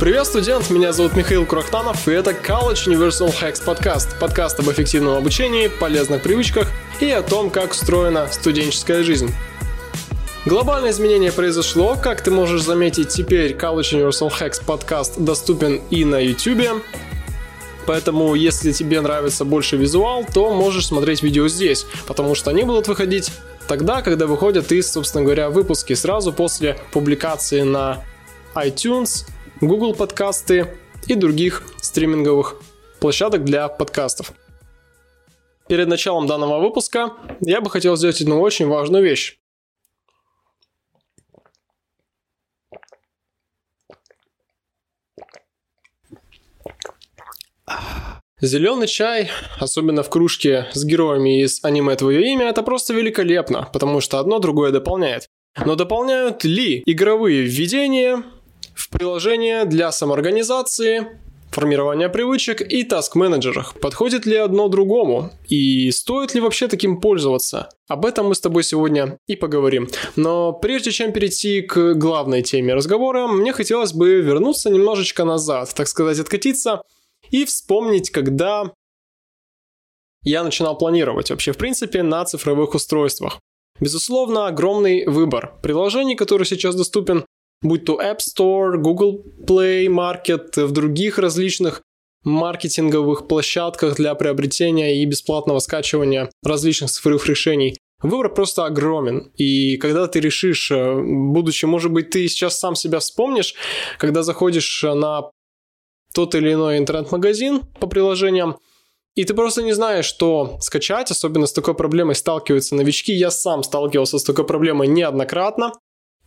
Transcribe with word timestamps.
Привет, 0.00 0.28
студент! 0.28 0.70
Меня 0.70 0.92
зовут 0.92 1.16
Михаил 1.16 1.44
Курахтанов, 1.44 2.06
и 2.06 2.12
это 2.12 2.30
College 2.30 2.86
Universal 2.86 3.34
Hacks 3.34 3.64
подкаст. 3.64 4.16
Подкаст 4.20 4.60
об 4.60 4.70
эффективном 4.70 5.16
обучении, 5.16 5.66
полезных 5.66 6.22
привычках 6.22 6.68
и 7.00 7.10
о 7.10 7.20
том, 7.20 7.50
как 7.50 7.72
устроена 7.72 8.28
студенческая 8.30 9.02
жизнь. 9.02 9.34
Глобальное 10.46 10.92
изменение 10.92 11.32
произошло, 11.32 11.96
как 12.00 12.22
ты 12.22 12.30
можешь 12.30 12.62
заметить, 12.62 13.08
теперь 13.08 13.54
College 13.54 14.08
Universal 14.08 14.30
Hacks 14.30 14.64
подкаст 14.64 15.18
доступен 15.18 15.80
и 15.90 16.04
на 16.04 16.20
YouTube. 16.20 16.80
Поэтому, 17.84 18.36
если 18.36 18.70
тебе 18.70 19.00
нравится 19.00 19.44
больше 19.44 19.76
визуал, 19.76 20.24
то 20.24 20.54
можешь 20.54 20.86
смотреть 20.86 21.24
видео 21.24 21.48
здесь, 21.48 21.86
потому 22.06 22.36
что 22.36 22.50
они 22.50 22.62
будут 22.62 22.86
выходить 22.86 23.32
тогда, 23.66 24.02
когда 24.02 24.28
выходят 24.28 24.70
из, 24.70 24.92
собственно 24.92 25.24
говоря, 25.24 25.50
выпуски 25.50 25.94
сразу 25.94 26.32
после 26.32 26.78
публикации 26.92 27.62
на 27.62 28.04
iTunes, 28.54 29.26
Google 29.60 29.92
подкасты 29.92 30.68
и 31.08 31.16
других 31.16 31.64
стриминговых 31.82 32.62
площадок 33.00 33.44
для 33.44 33.66
подкастов. 33.66 34.32
Перед 35.66 35.88
началом 35.88 36.28
данного 36.28 36.60
выпуска 36.60 37.14
я 37.40 37.60
бы 37.60 37.68
хотел 37.68 37.96
сделать 37.96 38.20
одну 38.20 38.40
очень 38.40 38.68
важную 38.68 39.02
вещь. 39.02 39.38
Зеленый 48.40 48.86
чай, 48.86 49.28
особенно 49.58 50.04
в 50.04 50.10
кружке 50.10 50.68
с 50.72 50.84
героями 50.84 51.42
из 51.42 51.64
аниме 51.64 51.96
«Твое 51.96 52.32
имя», 52.32 52.48
это 52.48 52.62
просто 52.62 52.94
великолепно, 52.94 53.68
потому 53.72 54.00
что 54.00 54.20
одно 54.20 54.38
другое 54.38 54.70
дополняет. 54.70 55.28
Но 55.64 55.74
дополняют 55.74 56.44
ли 56.44 56.80
игровые 56.86 57.42
введения 57.42 58.22
в 58.88 58.90
приложения 58.90 59.66
для 59.66 59.92
самоорганизации, 59.92 61.20
формирования 61.50 62.08
привычек 62.08 62.62
и 62.62 62.84
таск-менеджерах. 62.84 63.74
Подходит 63.80 64.24
ли 64.24 64.36
одно 64.36 64.68
другому? 64.68 65.30
И 65.46 65.90
стоит 65.90 66.34
ли 66.34 66.40
вообще 66.40 66.68
таким 66.68 66.98
пользоваться? 66.98 67.68
Об 67.86 68.06
этом 68.06 68.28
мы 68.28 68.34
с 68.34 68.40
тобой 68.40 68.62
сегодня 68.62 69.18
и 69.26 69.36
поговорим. 69.36 69.88
Но 70.16 70.54
прежде 70.54 70.90
чем 70.90 71.12
перейти 71.12 71.60
к 71.60 71.94
главной 71.94 72.42
теме 72.42 72.72
разговора, 72.72 73.26
мне 73.26 73.52
хотелось 73.52 73.92
бы 73.92 74.22
вернуться 74.22 74.70
немножечко 74.70 75.24
назад, 75.24 75.74
так 75.74 75.86
сказать, 75.86 76.18
откатиться 76.18 76.82
и 77.30 77.44
вспомнить, 77.44 78.08
когда 78.10 78.72
я 80.22 80.42
начинал 80.42 80.78
планировать 80.78 81.30
вообще, 81.30 81.52
в 81.52 81.58
принципе, 81.58 82.02
на 82.02 82.24
цифровых 82.24 82.74
устройствах. 82.74 83.38
Безусловно, 83.80 84.46
огромный 84.46 85.06
выбор 85.06 85.54
приложений, 85.62 86.16
который 86.16 86.46
сейчас 86.46 86.74
доступен 86.74 87.26
будь 87.62 87.84
то 87.84 88.00
App 88.00 88.18
Store, 88.18 88.76
Google 88.76 89.24
Play 89.46 89.86
Market, 89.86 90.64
в 90.64 90.72
других 90.72 91.18
различных 91.18 91.82
маркетинговых 92.24 93.28
площадках 93.28 93.96
для 93.96 94.14
приобретения 94.14 95.02
и 95.02 95.06
бесплатного 95.06 95.60
скачивания 95.60 96.30
различных 96.42 96.90
цифровых 96.90 97.26
решений. 97.26 97.76
Выбор 98.00 98.32
просто 98.32 98.64
огромен. 98.64 99.32
И 99.36 99.76
когда 99.76 100.06
ты 100.06 100.20
решишь, 100.20 100.70
э, 100.70 101.00
будучи, 101.00 101.64
может 101.64 101.92
быть, 101.92 102.10
ты 102.10 102.28
сейчас 102.28 102.58
сам 102.58 102.76
себя 102.76 103.00
вспомнишь, 103.00 103.54
когда 103.98 104.22
заходишь 104.22 104.84
на 104.84 105.30
тот 106.14 106.34
или 106.34 106.52
иной 106.52 106.78
интернет-магазин 106.78 107.62
по 107.80 107.88
приложениям, 107.88 108.56
и 109.16 109.24
ты 109.24 109.34
просто 109.34 109.64
не 109.64 109.72
знаешь, 109.72 110.04
что 110.04 110.58
скачать, 110.60 111.10
особенно 111.10 111.46
с 111.46 111.52
такой 111.52 111.74
проблемой 111.74 112.14
сталкиваются 112.14 112.76
новички. 112.76 113.12
Я 113.12 113.32
сам 113.32 113.64
сталкивался 113.64 114.20
с 114.20 114.22
такой 114.22 114.46
проблемой 114.46 114.86
неоднократно. 114.86 115.72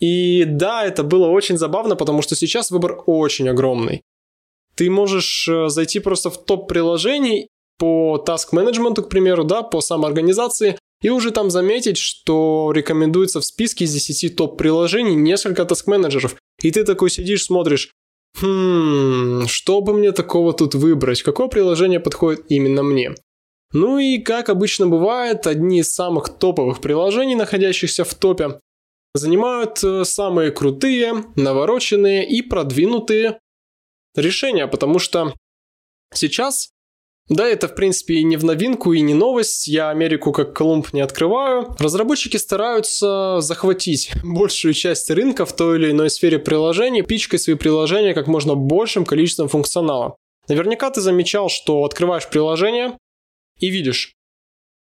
И 0.02 0.46
да, 0.46 0.84
это 0.84 1.04
было 1.04 1.28
очень 1.28 1.58
забавно, 1.58 1.96
потому 1.96 2.24
что 2.24 2.36
сейчас 2.36 2.72
выбор 2.72 3.04
очень 3.06 3.48
огромный. 3.48 4.02
Ты 4.76 4.90
можешь 4.90 5.48
э, 5.48 5.70
зайти 5.70 6.00
просто 6.00 6.32
в 6.32 6.44
топ 6.44 6.68
приложений 6.68 7.50
по 7.78 8.24
task 8.28 8.48
менеджменту, 8.52 9.04
к 9.04 9.10
примеру, 9.10 9.44
да, 9.44 9.62
по 9.62 9.80
самоорганизации, 9.80 10.78
и 11.04 11.10
уже 11.10 11.32
там 11.32 11.52
заметить, 11.52 11.98
что 11.98 12.72
рекомендуется 12.74 13.40
в 13.42 13.46
списке 13.46 13.86
из 13.86 13.94
10 13.94 14.36
топ 14.36 14.58
приложений 14.58 15.16
несколько 15.16 15.64
task 15.64 15.84
менеджеров. 15.86 16.36
И 16.64 16.72
ты 16.72 16.84
такой 16.84 17.12
сидишь, 17.12 17.46
смотришь, 17.46 17.92
хм, 18.40 19.46
что 19.48 19.82
бы 19.82 19.94
мне 19.94 20.12
такого 20.14 20.54
тут 20.54 20.74
выбрать, 20.74 21.22
какое 21.22 21.48
приложение 21.48 22.00
подходит 22.00 22.46
именно 22.50 22.82
мне. 22.82 23.14
Ну 23.72 24.00
и 24.00 24.18
как 24.18 24.50
обычно 24.50 24.88
бывает, 24.88 25.46
одни 25.46 25.80
из 25.80 25.94
самых 25.94 26.30
топовых 26.30 26.82
приложений, 26.82 27.36
находящихся 27.36 28.04
в 28.04 28.14
топе, 28.16 28.60
занимают 29.14 29.84
э, 29.84 30.06
самые 30.06 30.52
крутые, 30.52 31.26
навороченные 31.36 32.28
и 32.28 32.42
продвинутые 32.42 33.40
решения, 34.16 34.68
потому 34.68 35.00
что 35.00 35.34
сейчас, 36.14 36.72
да, 37.28 37.48
это 37.48 37.68
в 37.68 37.76
принципе 37.76 38.16
и 38.16 38.24
не 38.24 38.38
в 38.38 38.44
новинку, 38.44 38.94
и 38.94 39.02
не 39.02 39.14
новость, 39.14 39.68
я 39.68 39.90
Америку 39.90 40.32
как 40.32 40.54
Колумб 40.54 40.94
не 40.94 41.02
открываю, 41.02 41.76
разработчики 41.80 42.38
стараются 42.38 43.42
захватить 43.42 44.12
большую 44.24 44.74
часть 44.74 45.10
рынка 45.10 45.46
в 45.46 45.56
той 45.56 45.78
или 45.78 45.92
иной 45.92 46.10
сфере 46.10 46.40
приложений, 46.40 47.04
пичкой 47.04 47.40
свои 47.40 47.56
приложения 47.56 48.14
как 48.14 48.28
можно 48.28 48.56
большим 48.56 49.06
количеством 49.06 49.50
функционала. 49.50 50.16
Наверняка 50.48 50.90
ты 50.90 51.02
замечал, 51.02 51.50
что 51.50 51.84
открываешь 51.84 52.28
приложение 52.28 52.98
и 53.60 53.70
видишь 53.70 54.16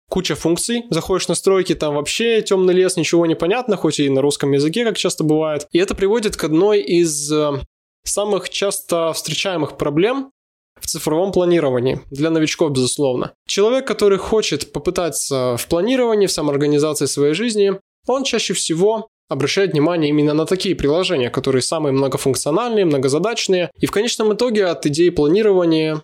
куча 0.09 0.35
функций, 0.35 0.83
заходишь 0.89 1.25
в 1.25 1.29
настройки, 1.29 1.75
там 1.75 1.95
вообще 1.95 2.41
темный 2.41 2.73
лес, 2.73 2.97
ничего 2.97 3.25
не 3.25 3.35
понятно, 3.35 3.75
хоть 3.75 3.99
и 3.99 4.09
на 4.09 4.21
русском 4.21 4.51
языке, 4.51 4.85
как 4.85 4.97
часто 4.97 5.23
бывает. 5.23 5.67
И 5.71 5.79
это 5.79 5.95
приводит 5.95 6.37
к 6.37 6.43
одной 6.43 6.81
из 6.81 7.31
э, 7.31 7.61
самых 8.03 8.49
часто 8.49 9.13
встречаемых 9.13 9.77
проблем 9.77 10.31
в 10.79 10.85
цифровом 10.85 11.31
планировании, 11.31 12.01
для 12.11 12.29
новичков, 12.29 12.71
безусловно. 12.71 13.33
Человек, 13.47 13.87
который 13.87 14.17
хочет 14.17 14.71
попытаться 14.71 15.57
в 15.57 15.67
планировании, 15.67 16.27
в 16.27 16.31
самоорганизации 16.31 17.05
своей 17.05 17.33
жизни, 17.33 17.79
он 18.07 18.23
чаще 18.23 18.53
всего 18.53 19.09
обращает 19.29 19.73
внимание 19.73 20.09
именно 20.09 20.33
на 20.33 20.45
такие 20.45 20.75
приложения, 20.75 21.29
которые 21.29 21.61
самые 21.61 21.91
многофункциональные, 21.93 22.85
многозадачные, 22.85 23.71
и 23.77 23.85
в 23.85 23.91
конечном 23.91 24.33
итоге 24.33 24.67
от 24.67 24.85
идеи 24.85 25.09
планирования 25.09 26.01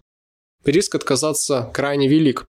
риск 0.66 0.96
отказаться 0.96 1.70
крайне 1.74 2.08
велик. 2.08 2.46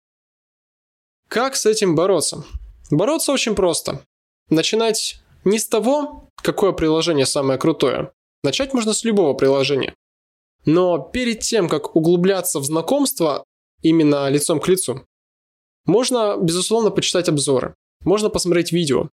Как 1.33 1.55
с 1.55 1.65
этим 1.65 1.95
бороться? 1.95 2.45
Бороться 2.91 3.31
очень 3.31 3.55
просто. 3.55 4.05
Начинать 4.51 5.19
не 5.45 5.57
с 5.57 5.67
того, 5.67 6.29
какое 6.35 6.73
приложение 6.73 7.25
самое 7.25 7.57
крутое. 7.57 8.11
Начать 8.43 8.71
можно 8.75 8.93
с 8.93 9.03
любого 9.03 9.33
приложения. 9.33 9.95
Но 10.65 10.99
перед 10.99 11.39
тем, 11.39 11.69
как 11.69 11.95
углубляться 11.95 12.59
в 12.59 12.65
знакомство 12.65 13.43
именно 13.81 14.29
лицом 14.29 14.59
к 14.59 14.67
лицу, 14.67 15.07
можно, 15.87 16.37
безусловно, 16.39 16.91
почитать 16.91 17.29
обзоры. 17.29 17.73
Можно 18.05 18.29
посмотреть 18.29 18.71
видео. 18.71 19.09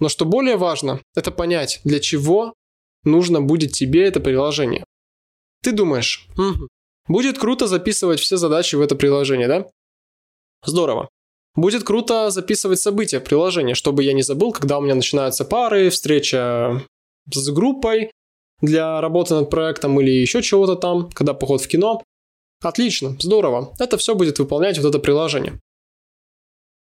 Но 0.00 0.10
что 0.10 0.26
более 0.26 0.58
важно, 0.58 1.00
это 1.14 1.30
понять, 1.30 1.80
для 1.82 1.98
чего 1.98 2.52
нужно 3.04 3.40
будет 3.40 3.72
тебе 3.72 4.06
это 4.06 4.20
приложение. 4.20 4.84
Ты 5.62 5.72
думаешь, 5.72 6.28
угу, 6.36 6.68
будет 7.08 7.38
круто 7.38 7.66
записывать 7.68 8.20
все 8.20 8.36
задачи 8.36 8.76
в 8.76 8.82
это 8.82 8.96
приложение, 8.96 9.48
да? 9.48 9.66
Здорово. 10.62 11.08
Будет 11.56 11.84
круто 11.84 12.30
записывать 12.30 12.80
события 12.80 13.20
в 13.20 13.24
приложении, 13.24 13.74
чтобы 13.74 14.02
я 14.02 14.12
не 14.12 14.22
забыл, 14.22 14.52
когда 14.52 14.78
у 14.78 14.80
меня 14.80 14.96
начинаются 14.96 15.44
пары, 15.44 15.90
встреча 15.90 16.82
с 17.32 17.48
группой 17.50 18.10
для 18.60 19.00
работы 19.00 19.34
над 19.34 19.50
проектом 19.50 20.00
или 20.00 20.10
еще 20.10 20.42
чего-то 20.42 20.74
там, 20.74 21.10
когда 21.10 21.32
поход 21.32 21.60
в 21.60 21.68
кино. 21.68 22.02
Отлично, 22.60 23.16
здорово. 23.20 23.72
Это 23.78 23.98
все 23.98 24.14
будет 24.14 24.38
выполнять 24.38 24.78
вот 24.78 24.88
это 24.88 24.98
приложение. 24.98 25.60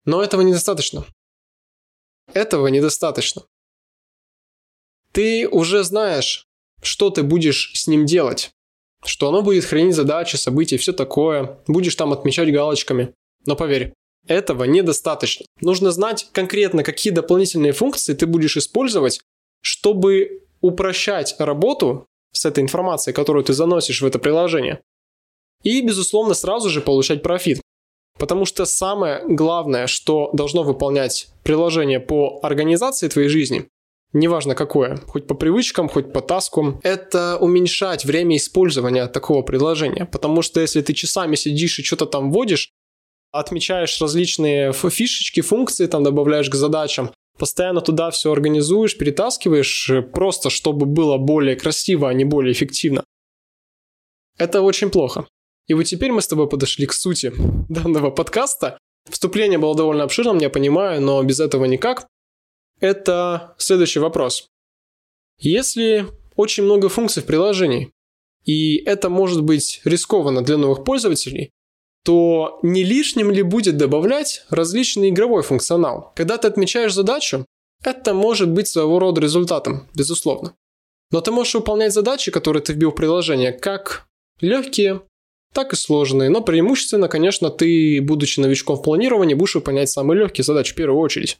Но 0.05 0.23
этого 0.23 0.41
недостаточно. 0.41 1.05
Этого 2.33 2.67
недостаточно. 2.67 3.43
Ты 5.11 5.47
уже 5.47 5.83
знаешь, 5.83 6.45
что 6.81 7.09
ты 7.09 7.23
будешь 7.23 7.71
с 7.73 7.87
ним 7.87 8.05
делать. 8.05 8.51
Что 9.03 9.29
оно 9.29 9.41
будет 9.41 9.65
хранить 9.65 9.95
задачи, 9.95 10.35
события, 10.35 10.77
все 10.77 10.93
такое. 10.93 11.59
Будешь 11.67 11.95
там 11.95 12.13
отмечать 12.13 12.51
галочками. 12.51 13.13
Но 13.45 13.55
поверь, 13.55 13.93
этого 14.27 14.63
недостаточно. 14.63 15.45
Нужно 15.61 15.91
знать 15.91 16.27
конкретно, 16.31 16.83
какие 16.83 17.13
дополнительные 17.13 17.71
функции 17.71 18.13
ты 18.13 18.25
будешь 18.25 18.57
использовать, 18.57 19.21
чтобы 19.61 20.41
упрощать 20.61 21.35
работу 21.39 22.05
с 22.31 22.45
этой 22.45 22.63
информацией, 22.63 23.13
которую 23.13 23.43
ты 23.43 23.53
заносишь 23.53 24.01
в 24.01 24.05
это 24.05 24.19
приложение. 24.19 24.81
И, 25.63 25.81
безусловно, 25.81 26.33
сразу 26.33 26.69
же 26.69 26.81
получать 26.81 27.23
профит. 27.23 27.61
Потому 28.17 28.45
что 28.45 28.65
самое 28.65 29.23
главное, 29.27 29.87
что 29.87 30.29
должно 30.33 30.63
выполнять 30.63 31.27
приложение 31.43 31.99
по 31.99 32.39
организации 32.43 33.09
твоей 33.09 33.27
жизни, 33.27 33.67
неважно 34.13 34.55
какое, 34.55 34.97
хоть 35.07 35.27
по 35.27 35.35
привычкам, 35.35 35.89
хоть 35.89 36.13
по 36.13 36.21
таскам, 36.21 36.79
это 36.83 37.37
уменьшать 37.37 38.05
время 38.05 38.37
использования 38.37 39.07
такого 39.07 39.41
приложения. 39.41 40.05
Потому 40.05 40.41
что 40.41 40.61
если 40.61 40.81
ты 40.81 40.93
часами 40.93 41.35
сидишь 41.35 41.79
и 41.79 41.83
что-то 41.83 42.05
там 42.05 42.31
вводишь, 42.31 42.71
отмечаешь 43.39 44.01
различные 44.01 44.71
фишечки, 44.73 45.41
функции, 45.41 45.87
там 45.87 46.03
добавляешь 46.03 46.49
к 46.49 46.55
задачам, 46.55 47.11
постоянно 47.37 47.81
туда 47.81 48.11
все 48.11 48.31
организуешь, 48.31 48.97
перетаскиваешь, 48.97 49.89
э, 49.89 50.01
просто 50.01 50.49
чтобы 50.49 50.85
было 50.85 51.17
более 51.17 51.55
красиво, 51.55 52.09
а 52.09 52.13
не 52.13 52.25
более 52.25 52.53
эффективно, 52.53 53.03
Это 54.37 54.61
очень 54.61 54.89
плохо. 54.89 55.27
И 55.67 55.73
вот 55.73 55.83
теперь 55.83 56.11
мы 56.11 56.21
с 56.21 56.27
тобой 56.27 56.49
подошли 56.49 56.85
к 56.85 56.93
сути 56.93 57.33
данного 57.69 58.11
подкаста. 58.11 58.77
Вступление 59.09 59.57
было 59.57 59.75
довольно 59.75 60.03
обширным, 60.03 60.39
я 60.39 60.49
понимаю, 60.49 61.01
но 61.01 61.23
без 61.23 61.39
этого 61.39 61.65
никак. 61.65 62.07
Это 62.79 63.55
следующий 63.57 63.99
вопрос. 63.99 64.47
Если 65.39 66.05
очень 66.35 66.63
много 66.63 66.89
функций 66.89 67.23
в 67.23 67.25
приложении, 67.25 67.91
и 68.43 68.77
это 68.85 69.09
может 69.09 69.41
быть 69.43 69.81
рискованно 69.85 70.43
для 70.43 70.57
новых 70.57 70.83
пользователей, 70.83 71.51
то 72.05 72.59
не 72.61 72.83
лишним 72.83 73.31
ли 73.31 73.41
будет 73.41 73.77
добавлять 73.77 74.45
различный 74.49 75.09
игровой 75.09 75.41
функционал? 75.41 76.13
Когда 76.15 76.37
ты 76.37 76.47
отмечаешь 76.47 76.93
задачу, 76.93 77.45
это 77.83 78.13
может 78.13 78.51
быть 78.51 78.67
своего 78.67 78.99
рода 78.99 79.21
результатом, 79.21 79.87
безусловно. 79.95 80.53
Но 81.11 81.21
ты 81.21 81.31
можешь 81.31 81.55
выполнять 81.55 81.93
задачи, 81.93 82.31
которые 82.31 82.61
ты 82.61 82.73
вбил 82.73 82.91
в 82.91 82.95
приложение, 82.95 83.51
как 83.51 84.07
легкие, 84.39 85.01
так 85.51 85.73
и 85.73 85.75
сложные. 85.75 86.29
Но 86.29 86.41
преимущественно, 86.41 87.07
конечно, 87.07 87.49
ты, 87.49 87.99
будучи 88.01 88.39
новичком 88.39 88.75
в 88.75 88.83
планировании, 88.83 89.33
будешь 89.33 89.55
выполнять 89.55 89.89
самые 89.89 90.19
легкие 90.19 90.45
задачи 90.45 90.73
в 90.73 90.75
первую 90.75 90.99
очередь. 90.99 91.37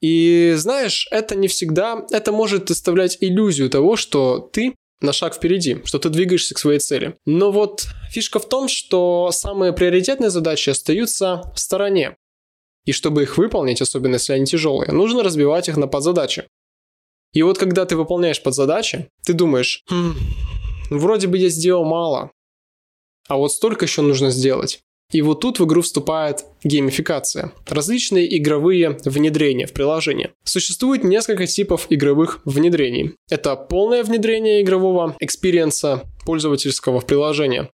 И 0.00 0.54
знаешь, 0.56 1.06
это 1.12 1.36
не 1.36 1.46
всегда, 1.46 2.04
это 2.10 2.32
может 2.32 2.70
оставлять 2.70 3.18
иллюзию 3.20 3.70
того, 3.70 3.94
что 3.94 4.38
ты 4.38 4.74
на 5.00 5.12
шаг 5.12 5.34
впереди, 5.34 5.82
что 5.84 5.98
ты 5.98 6.08
двигаешься 6.08 6.54
к 6.54 6.58
своей 6.58 6.78
цели. 6.78 7.18
Но 7.26 7.52
вот 7.52 7.86
фишка 8.10 8.38
в 8.38 8.48
том, 8.48 8.68
что 8.68 9.30
самые 9.32 9.72
приоритетные 9.72 10.30
задачи 10.30 10.70
остаются 10.70 11.52
в 11.54 11.58
стороне. 11.58 12.16
И 12.84 12.92
чтобы 12.92 13.22
их 13.22 13.36
выполнить, 13.36 13.82
особенно 13.82 14.14
если 14.14 14.32
они 14.32 14.46
тяжелые, 14.46 14.92
нужно 14.92 15.22
разбивать 15.22 15.68
их 15.68 15.76
на 15.76 15.88
подзадачи. 15.88 16.46
И 17.32 17.42
вот 17.42 17.58
когда 17.58 17.84
ты 17.84 17.96
выполняешь 17.96 18.42
подзадачи, 18.42 19.10
ты 19.24 19.32
думаешь, 19.34 19.82
хм, 19.90 20.14
вроде 20.90 21.26
бы 21.26 21.36
я 21.36 21.48
сделал 21.48 21.84
мало, 21.84 22.30
а 23.28 23.36
вот 23.36 23.52
столько 23.52 23.84
еще 23.84 24.02
нужно 24.02 24.30
сделать. 24.30 24.80
И 25.12 25.22
вот 25.22 25.40
тут 25.40 25.60
в 25.60 25.64
игру 25.64 25.82
вступает 25.82 26.44
геймификация. 26.64 27.52
Различные 27.66 28.36
игровые 28.36 28.98
внедрения 29.04 29.66
в 29.66 29.72
приложение. 29.72 30.32
Существует 30.44 31.04
несколько 31.04 31.46
типов 31.46 31.86
игровых 31.90 32.40
внедрений. 32.44 33.14
Это 33.30 33.54
полное 33.54 34.02
внедрение 34.02 34.62
игрового 34.62 35.16
experience 35.20 35.96
а 35.96 36.04
пользовательского 36.24 37.00
в 37.00 37.06
приложение. 37.06 37.70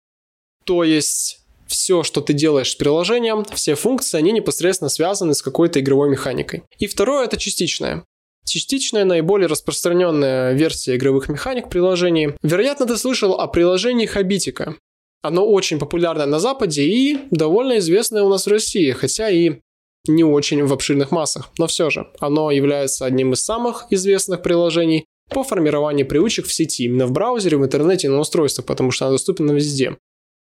То 0.66 0.84
есть 0.84 1.40
все, 1.68 2.04
что 2.04 2.22
ты 2.22 2.34
делаешь 2.34 2.72
с 2.72 2.76
приложением, 2.76 3.46
все 3.54 3.76
функции, 3.76 4.18
они 4.18 4.32
непосредственно 4.32 4.90
связаны 4.90 5.36
с 5.36 5.42
какой-то 5.42 5.80
игровой 5.80 6.10
механикой. 6.10 6.64
И 6.80 6.88
второе– 6.88 7.26
это 7.26 7.38
частичное. 7.38 8.04
Частичная, 8.44 9.06
наиболее 9.06 9.48
распространенная 9.48 10.54
версия 10.54 10.96
игровых 10.96 11.30
механик 11.30 11.68
в 11.68 11.70
приложении. 11.70 12.36
Вероятно, 12.42 12.88
ты 12.88 12.98
слышал 12.98 13.34
о 13.34 13.48
приложении 13.48 14.08
Habitica. 14.08 14.76
Оно 15.22 15.46
очень 15.46 15.80
популярное 15.80 16.26
на 16.26 16.40
Западе 16.40 16.84
и 16.84 17.20
довольно 17.30 17.80
известное 17.80 18.24
у 18.24 18.30
нас 18.30 18.46
в 18.46 18.50
России, 18.50 18.92
хотя 18.92 19.30
и 19.30 19.60
не 20.08 20.24
очень 20.24 20.64
в 20.64 20.72
обширных 20.72 21.12
массах. 21.12 21.50
Но 21.58 21.68
все 21.68 21.90
же, 21.90 22.08
оно 22.20 22.52
является 22.52 23.06
одним 23.06 23.34
из 23.34 23.44
самых 23.44 23.88
известных 23.90 24.42
приложений 24.42 25.06
по 25.30 25.44
формированию 25.44 26.08
привычек 26.08 26.46
в 26.46 26.54
сети, 26.54 26.86
именно 26.86 27.06
в 27.06 27.12
браузере, 27.12 27.58
в 27.58 27.64
интернете 27.64 28.08
и 28.08 28.10
на 28.10 28.20
устройствах, 28.20 28.66
потому 28.66 28.92
что 28.92 29.06
оно 29.06 29.16
доступно 29.16 29.52
везде. 29.52 29.98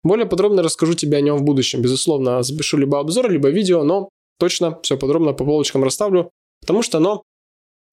Более 0.03 0.25
подробно 0.25 0.63
расскажу 0.63 0.93
тебе 0.93 1.17
о 1.17 1.21
нем 1.21 1.37
в 1.37 1.43
будущем. 1.43 1.81
Безусловно, 1.81 2.41
запишу 2.41 2.77
либо 2.77 2.99
обзор, 2.99 3.29
либо 3.29 3.49
видео, 3.49 3.83
но 3.83 4.09
точно 4.39 4.79
все 4.81 4.97
подробно 4.97 5.33
по 5.33 5.43
полочкам 5.43 5.83
расставлю, 5.83 6.31
потому 6.61 6.81
что 6.81 6.97
оно 6.97 7.23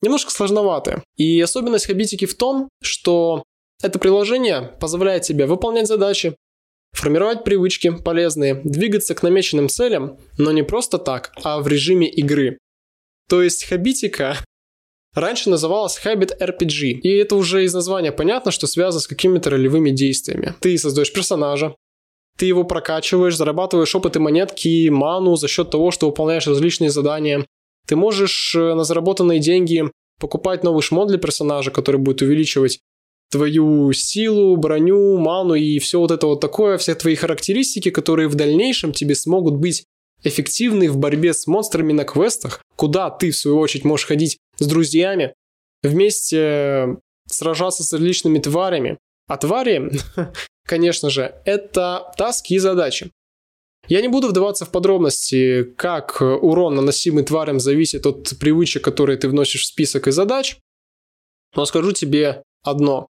немножко 0.03 0.31
сложноватое. 0.31 1.03
И 1.17 1.41
особенность 1.41 1.87
Хабитики 1.87 2.25
в 2.25 2.37
том, 2.37 2.69
что 2.83 3.43
это 3.83 3.99
приложение 3.99 4.77
позволяет 4.81 5.23
тебе 5.23 5.47
выполнять 5.47 5.87
задачи, 5.87 6.37
формировать 6.93 7.45
привычки 7.45 7.91
полезные, 7.91 8.61
двигаться 8.65 9.15
к 9.15 9.23
намеченным 9.23 9.69
целям, 9.69 10.19
но 10.37 10.53
не 10.53 10.63
просто 10.63 10.99
так, 10.99 11.33
а 11.43 11.61
в 11.61 11.69
режиме 11.69 12.09
игры. 12.09 12.59
То 13.29 13.43
есть 13.43 13.65
Хабитика 13.65 14.37
раньше 15.15 15.51
называлась 15.51 16.01
Habit 16.05 16.39
RPG, 16.41 17.01
и 17.03 17.09
это 17.09 17.37
уже 17.37 17.65
из 17.65 17.75
названия 17.75 18.13
понятно, 18.13 18.51
что 18.51 18.67
связано 18.67 19.01
с 19.01 19.07
какими-то 19.07 19.51
ролевыми 19.51 19.91
действиями. 19.91 20.55
Ты 20.61 20.77
создаешь 20.79 21.13
персонажа, 21.13 21.75
ты 22.39 22.47
его 22.47 22.63
прокачиваешь, 22.65 23.37
зарабатываешь 23.37 23.95
опыт 23.95 24.15
и 24.17 24.21
монетки, 24.21 24.89
ману 24.89 25.35
за 25.35 25.49
счет 25.49 25.71
того, 25.71 25.91
что 25.91 26.07
выполняешь 26.07 26.47
различные 26.47 26.91
задания. 26.91 27.45
Ты 27.87 27.97
можешь 27.97 28.55
э, 28.55 28.75
на 28.75 28.85
заработанные 28.85 29.41
деньги 29.41 29.91
покупать 30.21 30.63
новый 30.63 30.83
шмот 30.83 31.09
для 31.09 31.19
персонажа, 31.19 31.73
который 31.73 31.97
будет 32.01 32.23
увеличивать 32.23 32.79
твою 33.31 33.93
силу, 33.93 34.57
броню, 34.57 35.19
ману 35.19 35.55
и 35.55 35.79
все 35.79 36.01
вот 36.01 36.11
это 36.11 36.27
вот 36.27 36.41
такое, 36.41 36.79
все 36.79 36.95
твои 36.95 37.15
характеристики, 37.15 37.91
которые 37.91 38.29
в 38.29 38.35
дальнейшем 38.35 38.93
тебе 38.93 39.15
смогут 39.15 39.57
быть 39.57 39.85
эффективны 40.25 40.91
в 40.91 40.97
борьбе 40.97 41.33
с 41.33 41.47
монстрами 41.47 41.93
на 41.93 42.05
квестах, 42.05 42.63
куда 42.77 43.11
ты, 43.11 43.31
в 43.31 43.37
свою 43.37 43.59
очередь, 43.59 43.85
можешь 43.85 44.07
ходить 44.07 44.39
с 44.59 44.67
друзьями, 44.67 45.35
вместе 45.83 46.39
э, 46.39 46.87
сражаться 47.27 47.85
с 47.85 47.93
различными 47.93 48.39
тварями. 48.39 48.99
А 49.29 49.37
твари, 49.37 49.93
конечно 50.67 51.11
же, 51.11 51.35
это 51.45 52.13
таски 52.17 52.55
и 52.55 52.59
задачи. 52.59 53.11
Я 53.87 54.03
не 54.03 54.09
буду 54.09 54.29
вдаваться 54.29 54.67
в 54.67 54.71
подробности, 54.71 55.63
как 55.77 56.21
урон, 56.21 56.75
наносимый 56.75 57.25
тварям, 57.25 57.61
зависит 57.61 58.05
от 58.07 58.35
привычек, 58.39 58.83
которые 58.85 59.17
ты 59.19 59.29
вносишь 59.29 59.63
в 59.63 59.67
список 59.67 60.09
и 60.09 60.11
задач, 60.11 60.59
но 61.55 61.65
скажу 61.65 61.93
тебе 61.93 62.43
одно. 62.63 63.09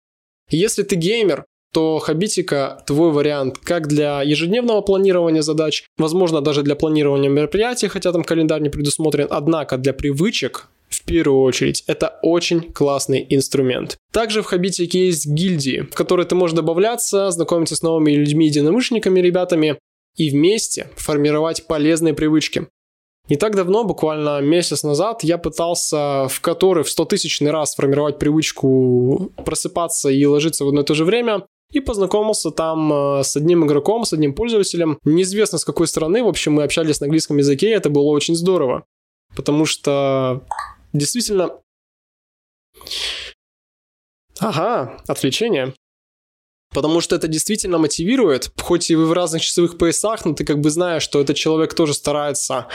Если 0.51 0.83
ты 0.83 0.97
геймер, 0.97 1.45
то 1.73 1.99
Хабитика 1.99 2.83
твой 2.87 3.11
вариант 3.11 3.59
как 3.59 3.89
для 3.89 4.23
ежедневного 4.23 4.81
планирования 4.81 5.43
задач, 5.43 5.85
возможно, 5.99 6.41
даже 6.41 6.63
для 6.63 6.77
планирования 6.77 7.29
мероприятий, 7.29 7.89
хотя 7.89 8.13
там 8.13 8.23
календарь 8.23 8.63
не 8.63 8.69
предусмотрен, 8.71 9.27
однако 9.29 9.77
для 9.77 9.93
привычек 9.93 10.69
в 10.89 11.05
первую 11.05 11.43
очередь, 11.43 11.83
это 11.89 12.19
очень 12.23 12.73
классный 12.73 13.27
инструмент. 13.29 13.97
Также 14.13 14.43
в 14.43 14.47
Хабитике 14.47 15.07
есть 15.07 15.27
гильдии, 15.27 15.81
в 15.91 15.95
которые 15.95 16.27
ты 16.27 16.37
можешь 16.37 16.55
добавляться, 16.55 17.31
знакомиться 17.33 17.75
с 17.75 17.83
новыми 17.83 18.13
людьми, 18.13 18.47
единомышленниками, 18.47 19.21
ребятами 19.21 19.79
и 20.17 20.31
вместе 20.31 20.89
формировать 20.97 21.67
полезные 21.67 22.15
привычки. 22.15 22.69
Не 23.29 23.37
так 23.37 23.57
давно, 23.57 23.85
буквально 23.85 24.41
месяц 24.43 24.83
назад, 24.83 25.25
я 25.25 25.39
пытался 25.39 26.29
в 26.29 26.41
который 26.41 26.85
в 26.85 26.91
100 26.91 27.05
тысячный 27.07 27.51
раз 27.51 27.73
сформировать 27.73 28.19
привычку 28.19 29.33
просыпаться 29.45 30.11
и 30.11 30.27
ложиться 30.27 30.65
в 30.65 30.69
одно 30.69 30.83
и 30.83 30.85
то 30.85 30.95
же 30.95 31.05
время, 31.05 31.47
и 31.73 31.81
познакомился 31.81 32.51
там 32.51 32.93
э, 32.93 33.25
с 33.25 33.35
одним 33.37 33.65
игроком, 33.65 34.05
с 34.05 34.13
одним 34.13 34.35
пользователем. 34.35 34.99
Неизвестно 35.05 35.59
с 35.59 35.65
какой 35.65 35.87
страны, 35.87 36.23
в 36.23 36.29
общем, 36.29 36.53
мы 36.53 36.65
общались 36.65 37.01
на 37.01 37.07
английском 37.07 37.39
языке, 37.39 37.71
и 37.71 37.75
это 37.75 37.89
было 37.89 38.11
очень 38.11 38.37
здорово. 38.37 38.85
Потому 39.35 39.65
что 39.65 40.45
действительно... 40.93 41.51
Ага, 44.39 44.99
отвлечение. 45.09 45.75
Потому 46.75 47.01
что 47.01 47.15
это 47.15 47.29
действительно 47.29 47.79
мотивирует, 47.79 48.51
хоть 48.61 48.91
и 48.91 48.97
вы 48.97 49.07
в 49.07 49.13
разных 49.13 49.43
часовых 49.43 49.79
поясах, 49.79 50.25
но 50.25 50.35
ты 50.35 50.45
как 50.45 50.61
бы 50.61 50.71
знаешь, 50.71 51.03
что 51.03 51.21
этот 51.21 51.37
человек 51.37 51.73
тоже 51.73 51.95
старается 51.95 52.67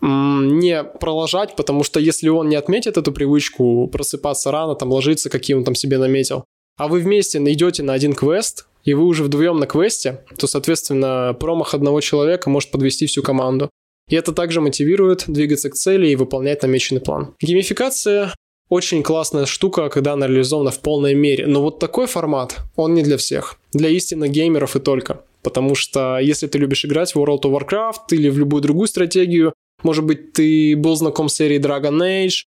не 0.00 0.84
проложать, 0.84 1.56
потому 1.56 1.82
что 1.82 1.98
если 2.00 2.28
он 2.28 2.48
не 2.48 2.56
отметит 2.56 2.96
эту 2.96 3.12
привычку 3.12 3.88
просыпаться 3.88 4.50
рано, 4.52 4.76
там 4.76 4.92
ложиться, 4.92 5.28
какие 5.28 5.56
он 5.56 5.64
там 5.64 5.74
себе 5.74 5.98
наметил, 5.98 6.44
а 6.78 6.88
вы 6.88 7.00
вместе 7.00 7.40
найдете 7.40 7.82
на 7.82 7.92
один 7.92 8.14
квест, 8.14 8.66
и 8.84 8.94
вы 8.94 9.04
уже 9.04 9.24
вдвоем 9.24 9.58
на 9.58 9.66
квесте, 9.66 10.24
то, 10.38 10.46
соответственно, 10.46 11.36
промах 11.38 11.74
одного 11.74 12.00
человека 12.00 12.48
может 12.48 12.70
подвести 12.70 13.06
всю 13.06 13.22
команду. 13.22 13.70
И 14.08 14.16
это 14.16 14.32
также 14.32 14.60
мотивирует 14.60 15.24
двигаться 15.26 15.70
к 15.70 15.74
цели 15.74 16.08
и 16.08 16.16
выполнять 16.16 16.62
намеченный 16.62 17.00
план. 17.00 17.34
Геймификация 17.40 18.34
очень 18.72 19.02
классная 19.02 19.44
штука, 19.44 19.90
когда 19.90 20.14
она 20.14 20.26
реализована 20.26 20.70
в 20.70 20.80
полной 20.80 21.14
мере. 21.14 21.46
Но 21.46 21.60
вот 21.60 21.78
такой 21.78 22.06
формат, 22.06 22.60
он 22.74 22.94
не 22.94 23.02
для 23.02 23.18
всех. 23.18 23.58
Для 23.74 23.90
истинно 23.90 24.28
геймеров 24.28 24.76
и 24.76 24.80
только. 24.80 25.26
Потому 25.42 25.74
что 25.74 26.18
если 26.18 26.46
ты 26.46 26.56
любишь 26.56 26.86
играть 26.86 27.14
в 27.14 27.18
World 27.18 27.42
of 27.42 27.52
Warcraft 27.52 28.12
или 28.12 28.30
в 28.30 28.38
любую 28.38 28.62
другую 28.62 28.88
стратегию, 28.88 29.52
может 29.82 30.06
быть, 30.06 30.32
ты 30.32 30.74
был 30.74 30.96
знаком 30.96 31.28
с 31.28 31.34
серией 31.34 31.60
Dragon 31.60 31.98
Age, 32.00 32.44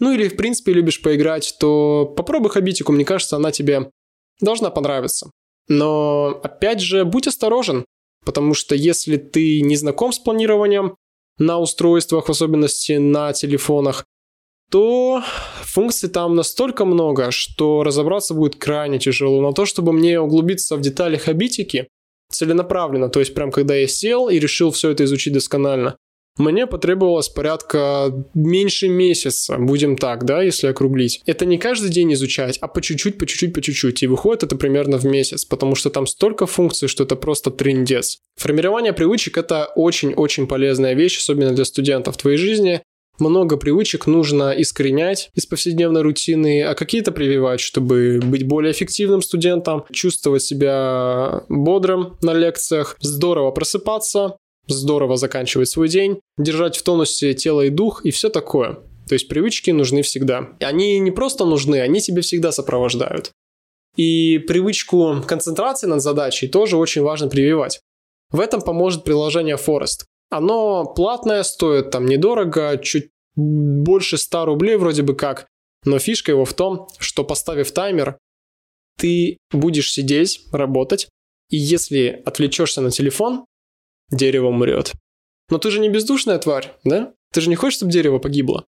ну 0.00 0.12
или 0.12 0.26
в 0.26 0.36
принципе 0.36 0.72
любишь 0.72 1.00
поиграть, 1.00 1.54
то 1.60 2.12
попробуй 2.16 2.50
Хабитику, 2.50 2.90
мне 2.90 3.04
кажется, 3.04 3.36
она 3.36 3.52
тебе 3.52 3.88
должна 4.40 4.70
понравиться. 4.70 5.30
Но 5.68 6.40
опять 6.42 6.80
же, 6.80 7.04
будь 7.04 7.28
осторожен, 7.28 7.84
потому 8.24 8.54
что 8.54 8.74
если 8.74 9.16
ты 9.16 9.60
не 9.60 9.76
знаком 9.76 10.12
с 10.12 10.18
планированием 10.18 10.96
на 11.38 11.60
устройствах, 11.60 12.26
в 12.26 12.30
особенности 12.32 12.94
на 12.94 13.32
телефонах, 13.32 14.04
то 14.70 15.22
функций 15.62 16.08
там 16.08 16.34
настолько 16.34 16.84
много, 16.84 17.30
что 17.30 17.82
разобраться 17.82 18.34
будет 18.34 18.56
крайне 18.56 18.98
тяжело. 18.98 19.40
Но 19.40 19.52
то, 19.52 19.66
чтобы 19.66 19.92
мне 19.92 20.20
углубиться 20.20 20.76
в 20.76 20.80
детали 20.80 21.16
хабитики, 21.16 21.88
целенаправленно, 22.30 23.08
то 23.08 23.20
есть 23.20 23.34
прям 23.34 23.50
когда 23.50 23.74
я 23.74 23.88
сел 23.88 24.28
и 24.28 24.38
решил 24.38 24.70
все 24.70 24.90
это 24.90 25.04
изучить 25.04 25.32
досконально, 25.32 25.96
Мне 26.38 26.68
потребовалось 26.68 27.28
порядка 27.28 28.12
меньше 28.32 28.88
месяца, 28.88 29.58
будем 29.58 29.96
так, 29.96 30.24
да, 30.24 30.40
если 30.40 30.68
округлить. 30.68 31.20
Это 31.26 31.44
не 31.44 31.58
каждый 31.58 31.90
день 31.90 32.12
изучать, 32.12 32.58
а 32.58 32.68
по 32.68 32.80
чуть-чуть, 32.80 33.18
по 33.18 33.26
чуть-чуть, 33.26 33.52
по 33.52 33.60
чуть-чуть. 33.60 34.04
И 34.04 34.06
выходит 34.06 34.44
это 34.44 34.54
примерно 34.54 34.98
в 34.98 35.04
месяц, 35.04 35.44
потому 35.44 35.74
что 35.74 35.90
там 35.90 36.06
столько 36.06 36.46
функций, 36.46 36.86
что 36.86 37.02
это 37.02 37.16
просто 37.16 37.50
трендец. 37.50 38.18
Формирование 38.36 38.92
привычек– 38.92 39.36
это 39.38 39.66
очень-очень 39.74 40.46
полезная 40.46 40.94
вещь, 40.94 41.18
особенно 41.18 41.52
для 41.52 41.64
студентов 41.64 42.14
в 42.14 42.18
твоей 42.18 42.38
жизни. 42.38 42.82
Много 43.18 43.56
привычек 43.56 44.06
нужно 44.06 44.52
искоренять 44.52 45.30
из 45.34 45.46
повседневной 45.46 46.02
рутины, 46.02 46.62
а 46.62 46.74
какие-то 46.74 47.10
прививать, 47.10 47.60
чтобы 47.60 48.20
быть 48.22 48.46
более 48.46 48.72
эффективным 48.72 49.22
студентом, 49.22 49.84
чувствовать 49.90 50.42
себя 50.42 51.42
бодрым 51.48 52.16
на 52.22 52.32
лекциях, 52.32 52.96
здорово 53.00 53.50
просыпаться, 53.50 54.36
здорово 54.68 55.16
заканчивать 55.16 55.68
свой 55.68 55.88
день, 55.88 56.20
держать 56.36 56.76
в 56.76 56.82
тонусе 56.82 57.34
тело 57.34 57.62
и 57.62 57.70
дух 57.70 58.04
и 58.04 58.10
все 58.10 58.28
такое. 58.28 58.78
То 59.08 59.14
есть 59.14 59.28
привычки 59.28 59.70
нужны 59.70 60.02
всегда. 60.02 60.50
Они 60.60 60.98
не 61.00 61.10
просто 61.10 61.44
нужны, 61.44 61.80
они 61.80 62.00
тебе 62.00 62.22
всегда 62.22 62.52
сопровождают. 62.52 63.32
И 63.96 64.38
привычку 64.38 65.16
концентрации 65.26 65.86
над 65.86 66.02
задачей 66.02 66.46
тоже 66.46 66.76
очень 66.76 67.02
важно 67.02 67.28
прививать. 67.28 67.80
В 68.30 68.38
этом 68.38 68.60
поможет 68.60 69.04
приложение 69.04 69.56
Forest. 69.56 70.04
Оно 70.30 70.84
платное, 70.84 71.42
стоит 71.42 71.90
там 71.90 72.06
недорого, 72.06 72.78
чуть 72.78 73.10
больше 73.34 74.18
100 74.18 74.44
рублей 74.44 74.76
вроде 74.76 75.02
бы 75.02 75.14
как. 75.14 75.46
Но 75.84 75.98
фишка 75.98 76.32
его 76.32 76.44
в 76.44 76.54
том, 76.54 76.88
что 76.98 77.24
поставив 77.24 77.72
таймер, 77.72 78.18
ты 78.98 79.38
будешь 79.52 79.92
сидеть, 79.92 80.40
работать, 80.52 81.08
и 81.50 81.56
если 81.56 82.22
отвлечешься 82.26 82.80
на 82.80 82.90
телефон, 82.90 83.46
дерево 84.10 84.48
умрет. 84.48 84.92
Но 85.50 85.58
ты 85.58 85.70
же 85.70 85.80
не 85.80 85.88
бездушная 85.88 86.38
тварь, 86.38 86.72
да? 86.84 87.14
Ты 87.32 87.40
же 87.40 87.48
не 87.48 87.54
хочешь, 87.54 87.76
чтобы 87.76 87.92
дерево 87.92 88.18
погибло. 88.18 88.64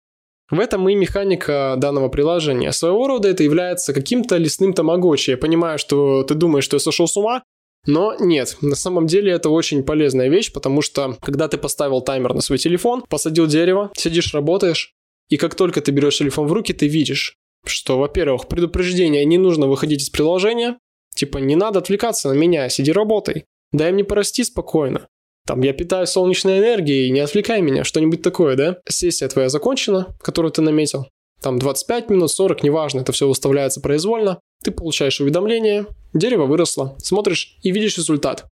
В 0.49 0.59
этом 0.59 0.87
и 0.89 0.95
механика 0.95 1.75
данного 1.77 2.09
приложения. 2.09 2.71
Своего 2.71 3.07
рода 3.07 3.29
это 3.29 3.43
является 3.43 3.93
каким-то 3.93 4.37
лесным 4.37 4.73
тамагочи. 4.73 5.31
Я 5.31 5.37
понимаю, 5.37 5.79
что 5.79 6.23
ты 6.23 6.35
думаешь, 6.35 6.65
что 6.65 6.75
я 6.75 6.79
сошел 6.79 7.07
с 7.07 7.17
ума, 7.17 7.43
но 7.85 8.15
нет, 8.19 8.57
на 8.61 8.75
самом 8.75 9.07
деле 9.07 9.31
это 9.31 9.49
очень 9.49 9.83
полезная 9.83 10.29
вещь, 10.29 10.51
потому 10.51 10.81
что 10.81 11.17
когда 11.21 11.47
ты 11.47 11.57
поставил 11.57 12.01
таймер 12.01 12.33
на 12.33 12.41
свой 12.41 12.57
телефон, 12.57 13.03
посадил 13.07 13.47
дерево, 13.47 13.91
сидишь, 13.95 14.33
работаешь, 14.33 14.93
и 15.29 15.37
как 15.37 15.55
только 15.55 15.81
ты 15.81 15.91
берешь 15.91 16.17
телефон 16.17 16.47
в 16.47 16.53
руки, 16.53 16.73
ты 16.73 16.87
видишь, 16.87 17.37
что, 17.65 17.97
во-первых, 17.97 18.47
предупреждение, 18.47 19.25
не 19.25 19.37
нужно 19.37 19.67
выходить 19.67 20.01
из 20.01 20.09
приложения, 20.09 20.77
типа 21.15 21.39
не 21.39 21.55
надо 21.55 21.79
отвлекаться 21.79 22.29
на 22.29 22.33
меня, 22.33 22.69
сиди 22.69 22.91
работай, 22.91 23.45
дай 23.71 23.91
мне 23.91 24.03
порасти 24.03 24.43
спокойно. 24.43 25.07
Там, 25.45 25.61
я 25.61 25.73
питаю 25.73 26.07
солнечной 26.07 26.57
энергией, 26.57 27.11
не 27.11 27.19
отвлекай 27.19 27.61
меня, 27.61 27.83
что-нибудь 27.83 28.23
такое, 28.23 28.55
да? 28.55 28.77
Сессия 28.89 29.27
твоя 29.27 29.49
закончена, 29.49 30.15
которую 30.19 30.51
ты 30.51 30.61
наметил. 30.63 31.07
Там 31.41 31.59
25 31.59 32.09
минут, 32.09 32.31
40, 32.31 32.63
неважно, 32.63 33.01
это 33.01 33.11
все 33.11 33.27
выставляется 33.27 33.79
произвольно. 33.79 34.39
Ты 34.65 34.71
получаешь 34.71 35.21
уведомление, 35.21 35.85
дерево 36.15 36.47
выросло, 36.47 36.95
смотришь 36.97 37.55
и 37.61 37.69
видишь 37.69 37.99
результат. 37.99 38.47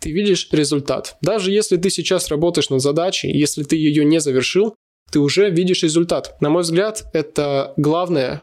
Ты 0.00 0.10
видишь 0.10 0.48
результат. 0.50 1.18
Даже 1.20 1.52
если 1.52 1.76
ты 1.76 1.90
сейчас 1.90 2.28
работаешь 2.28 2.70
над 2.70 2.80
задачей, 2.80 3.30
если 3.30 3.62
ты 3.62 3.76
ее 3.76 4.06
не 4.06 4.20
завершил, 4.20 4.74
ты 5.10 5.20
уже 5.20 5.50
видишь 5.50 5.82
результат. 5.82 6.34
На 6.40 6.48
мой 6.48 6.62
взгляд, 6.62 7.04
это 7.12 7.74
главное 7.76 8.42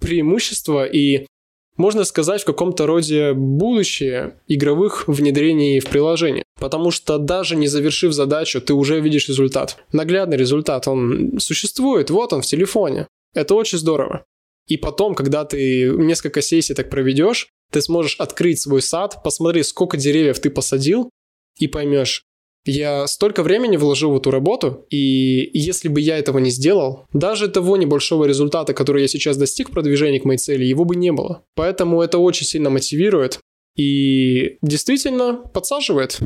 преимущество 0.00 0.84
и 0.84 1.26
можно 1.76 2.02
сказать, 2.02 2.42
в 2.42 2.44
каком-то 2.44 2.86
роде 2.86 3.32
будущее 3.32 4.40
игровых 4.48 5.06
внедрений 5.06 5.78
в 5.78 5.86
приложение. 5.86 6.42
Потому 6.58 6.90
что 6.90 7.18
даже 7.18 7.54
не 7.54 7.68
завершив 7.68 8.12
задачу, 8.12 8.60
ты 8.60 8.74
уже 8.74 9.00
видишь 9.00 9.28
результат. 9.28 9.78
Наглядный 9.92 10.36
результат, 10.36 10.88
он 10.88 11.38
существует, 11.38 12.10
вот 12.10 12.32
он 12.32 12.42
в 12.42 12.46
телефоне. 12.46 13.06
Это 13.32 13.54
очень 13.54 13.78
здорово. 13.78 14.24
И 14.70 14.76
потом, 14.76 15.14
когда 15.16 15.44
ты 15.44 15.90
несколько 15.90 16.40
сессий 16.42 16.74
так 16.74 16.90
проведешь, 16.90 17.48
ты 17.72 17.82
сможешь 17.82 18.14
открыть 18.18 18.60
свой 18.60 18.82
сад, 18.82 19.20
посмотри, 19.24 19.64
сколько 19.64 19.96
деревьев 19.96 20.38
ты 20.38 20.48
посадил, 20.48 21.10
и 21.58 21.66
поймешь, 21.66 22.22
я 22.64 23.08
столько 23.08 23.42
времени 23.42 23.76
вложил 23.76 24.12
в 24.12 24.18
эту 24.18 24.30
работу, 24.30 24.86
и 24.88 25.50
если 25.58 25.88
бы 25.88 26.00
я 26.00 26.18
этого 26.18 26.38
не 26.38 26.50
сделал, 26.50 27.06
даже 27.12 27.48
того 27.48 27.76
небольшого 27.76 28.26
результата, 28.26 28.72
который 28.72 29.02
я 29.02 29.08
сейчас 29.08 29.36
достиг 29.36 29.70
в 29.70 29.72
продвижении 29.72 30.20
к 30.20 30.24
моей 30.24 30.38
цели, 30.38 30.64
его 30.64 30.84
бы 30.84 30.94
не 30.94 31.10
было. 31.10 31.42
Поэтому 31.56 32.00
это 32.00 32.18
очень 32.18 32.46
сильно 32.46 32.70
мотивирует 32.70 33.40
и 33.76 34.58
действительно 34.62 35.34
подсаживает. 35.34 36.20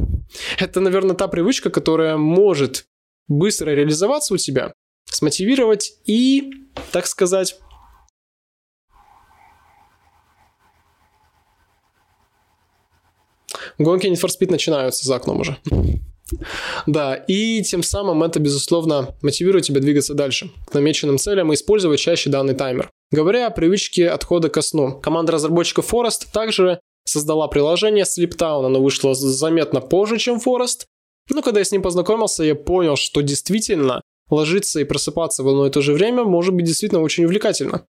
Это, 0.59 0.81
наверное, 0.81 1.17
та 1.17 1.29
привычка, 1.29 1.71
которая 1.71 2.19
может 2.19 2.85
быстро 3.27 3.71
реализоваться 3.71 4.35
у 4.35 4.37
тебя, 4.37 4.75
смотивировать 5.09 5.95
и, 6.05 6.51
так 6.93 7.07
сказать, 7.07 7.59
Гонки 13.79 14.07
Need 14.07 14.21
for 14.21 14.29
Speed 14.29 14.51
начинаются 14.51 15.07
за 15.07 15.17
окном 15.17 15.41
уже. 15.41 15.59
Да, 16.87 17.15
и 17.15 17.63
тем 17.63 17.83
самым 17.83 18.23
это, 18.23 18.41
безусловно, 18.41 19.15
мотивирует 19.23 19.67
тебя 19.67 19.81
двигаться 19.81 20.15
дальше 20.15 20.51
к 20.67 20.75
намеченным 20.75 21.19
целям 21.19 21.53
и 21.53 21.55
использовать 21.55 22.01
чаще 22.01 22.31
данный 22.31 22.55
таймер. 22.55 22.91
Говоря 23.11 23.47
о 23.47 23.51
привычке 23.51 24.09
отхода 24.09 24.49
ко 24.49 24.63
сну, 24.63 24.99
команда 25.01 25.33
разработчиков 25.33 25.93
Forest 25.93 26.27
также 26.33 26.81
создала 27.05 27.47
приложение 27.49 28.05
Sleeptown. 28.05 28.67
Оно 28.67 28.83
вышло 28.83 29.15
заметно 29.15 29.81
позже, 29.81 30.19
чем 30.19 30.39
Forest. 30.39 30.87
Но 31.31 31.43
когда 31.43 31.61
я 31.61 31.65
с 31.65 31.73
ним 31.73 31.83
познакомился, 31.83 32.43
я 32.45 32.55
понял, 32.55 32.97
что 32.97 33.21
действительно 33.21 34.03
ложиться 34.31 34.81
и 34.81 34.85
просыпаться 34.85 35.43
в 35.43 35.49
одно 35.49 35.67
и 35.67 35.71
то 35.71 35.81
же 35.81 35.93
время 35.93 36.25
может 36.25 36.55
быть 36.55 36.65
действительно 36.65 37.03
очень 37.03 37.25
увлекательно. 37.25 37.85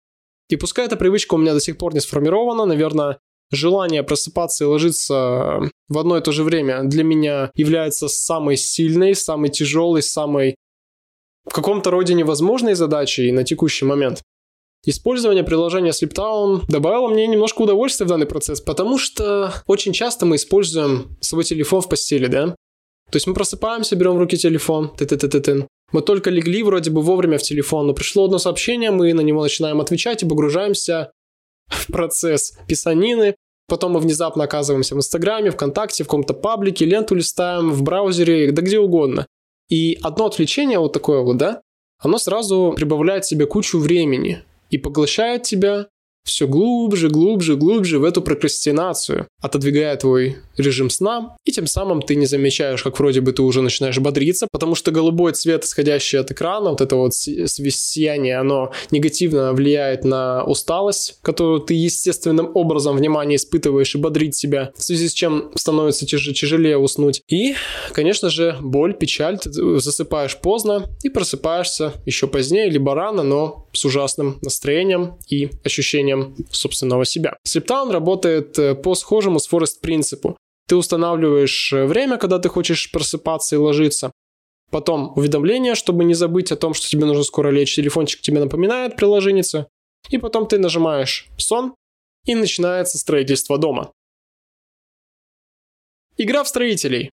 И 0.50 0.56
пускай 0.56 0.86
эта 0.86 0.98
привычка 0.98 1.36
у 1.36 1.38
меня 1.38 1.54
до 1.54 1.60
сих 1.60 1.78
пор 1.78 1.94
не 1.94 2.00
сформирована, 2.00 2.66
наверное, 2.66 3.20
желание 3.56 4.04
просыпаться 4.04 4.64
и 4.64 4.68
ложиться 4.68 5.62
в 5.90 5.98
одно 5.98 6.18
и 6.18 6.22
то 6.22 6.32
же 6.32 6.44
время 6.44 6.84
для 6.84 7.04
меня 7.04 7.52
является 7.56 8.08
самой 8.08 8.58
сильной, 8.58 9.16
самой 9.16 9.50
тяжелой, 9.50 10.02
самой 10.02 10.56
в 11.46 11.54
каком-то 11.54 11.92
роде 11.92 12.14
невозможной 12.14 12.74
задачей 12.74 13.32
на 13.32 13.44
текущий 13.44 13.86
момент. 13.86 14.22
Использование 14.86 15.44
приложения 15.44 15.92
Sleeptown 15.92 16.64
добавило 16.68 17.08
мне 17.08 17.26
немножко 17.28 17.62
удовольствия 17.62 18.06
в 18.06 18.10
данный 18.10 18.26
процесс, 18.26 18.60
потому 18.60 18.98
что 18.98 19.54
очень 19.66 19.94
часто 19.94 20.26
мы 20.26 20.36
используем 20.36 21.18
свой 21.22 21.46
телефон 21.46 21.82
в 21.82 21.90
постели, 21.90 22.28
да? 22.28 22.48
То 23.10 23.16
есть 23.16 23.28
мы 23.28 23.34
просыпаемся, 23.34 23.96
берем 23.96 24.16
в 24.16 24.20
руки 24.20 24.38
телефон, 24.38 24.94
ты 24.98 25.06
ты 25.06 25.18
ты 25.18 25.30
ты 25.30 25.40
ты 25.40 25.68
мы 25.94 26.02
только 26.02 26.32
легли 26.32 26.64
вроде 26.64 26.90
бы 26.90 27.02
вовремя 27.02 27.38
в 27.38 27.44
телефон, 27.44 27.88
но 27.88 27.94
пришло 27.94 28.26
одно 28.26 28.40
сообщение, 28.40 28.90
мы 28.92 29.14
на 29.14 29.22
него 29.22 29.42
начинаем 29.42 29.80
отвечать 29.80 30.24
и 30.24 30.28
погружаемся 30.28 31.12
в 31.68 31.92
процесс 31.92 32.58
писанины, 32.68 33.36
Потом 33.68 33.94
мы 33.94 34.00
внезапно 34.00 34.44
оказываемся 34.44 34.96
в 34.96 34.98
Инстаграме, 34.98 35.52
ВКонтакте, 35.52 36.04
в 36.04 36.08
каком-то 36.08 36.34
паблике, 36.34 36.86
ленту 36.86 37.16
листаем, 37.16 37.72
в 37.72 37.82
браузере, 37.82 38.52
да 38.52 38.62
где 38.62 38.80
угодно. 38.80 39.26
И 39.70 39.98
одно 40.02 40.26
отвлечение 40.26 40.80
вот 40.80 40.94
такое 40.94 41.22
вот, 41.22 41.38
да, 41.38 41.62
оно 42.00 42.18
сразу 42.18 42.74
прибавляет 42.76 43.26
себе 43.26 43.46
кучу 43.46 43.80
времени 43.80 44.44
и 44.70 44.78
поглощает 44.78 45.44
тебя 45.44 45.88
все 46.24 46.48
глубже, 46.48 47.10
глубже, 47.10 47.56
глубже 47.56 48.00
в 48.00 48.04
эту 48.04 48.22
прокрастинацию, 48.22 49.28
отодвигая 49.42 49.96
твой 49.98 50.38
режим 50.58 50.90
сна, 50.90 51.36
и 51.46 51.52
тем 51.52 51.68
самым 51.68 52.02
ты 52.02 52.16
не 52.16 52.26
замечаешь, 52.26 52.84
как 52.84 52.98
вроде 53.00 53.22
бы 53.22 53.34
ты 53.34 53.42
уже 53.42 53.62
начинаешь 53.62 53.98
бодриться, 54.00 54.48
потому 54.52 54.76
что 54.76 54.92
голубой 54.92 55.34
цвет, 55.34 55.66
исходящий 55.66 56.20
от 56.20 56.32
экрана, 56.32 56.72
вот 56.72 56.82
это 56.82 56.96
вот 56.96 57.14
сияние, 57.14 58.38
оно 58.38 58.72
негативно 58.92 59.54
влияет 59.54 60.06
на 60.06 60.44
усталость, 60.44 61.18
которую 61.22 61.60
ты 61.60 61.74
естественным 61.74 62.52
образом 62.54 62.96
внимание 62.96 63.36
испытываешь 63.36 63.96
и 63.96 63.98
бодрить 63.98 64.36
себя, 64.36 64.72
в 64.78 64.84
связи 64.84 65.10
с 65.10 65.14
чем 65.14 65.52
становится 65.56 66.06
тяж 66.06 66.24
тяжелее 66.34 66.78
уснуть. 66.78 67.22
И, 67.28 67.56
конечно 67.92 68.30
же, 68.30 68.58
боль, 68.62 68.94
печаль, 68.94 69.40
ты 69.40 69.52
засыпаешь 69.52 70.38
поздно 70.38 70.86
и 71.04 71.10
просыпаешься 71.10 71.94
еще 72.06 72.28
позднее, 72.28 72.70
либо 72.70 72.96
рано, 72.96 73.24
но 73.24 73.63
с 73.74 73.86
ужасным 73.86 74.40
настроением 74.42 75.18
и 75.28 75.50
ощущением 75.64 76.36
собственного 76.52 77.06
себя. 77.06 77.38
Sleeptown 77.46 77.92
работает 77.92 78.58
э, 78.60 78.76
по 78.76 78.96
схожему 78.96 79.40
с 79.40 79.52
Forest 79.52 79.82
принципу. 79.82 80.38
Ты 80.68 80.76
устанавливаешь 80.76 81.74
э, 81.74 81.86
время, 81.86 82.18
когда 82.18 82.40
ты 82.40 82.50
хочешь 82.50 82.92
просыпаться 82.92 83.56
и 83.56 83.60
ложиться. 83.60 84.12
Потом 84.72 85.14
уведомление, 85.16 85.76
чтобы 85.76 86.04
не 86.04 86.14
забыть 86.14 86.52
о 86.52 86.56
том, 86.56 86.74
что 86.74 86.88
тебе 86.88 87.06
нужно 87.06 87.24
скоро 87.24 87.50
лечь. 87.50 87.76
Телефончик 87.76 88.22
тебе 88.22 88.40
напоминает 88.40 88.96
приложенница. 88.96 89.68
И 90.10 90.18
потом 90.18 90.48
ты 90.48 90.58
нажимаешь 90.60 91.28
сон, 91.38 91.76
и 92.26 92.36
начинается 92.36 92.98
строительство 92.98 93.58
дома. 93.58 93.92
Игра 96.18 96.44
в 96.44 96.48
строителей. 96.48 97.10